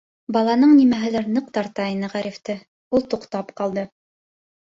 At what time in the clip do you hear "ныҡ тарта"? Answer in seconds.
1.35-1.85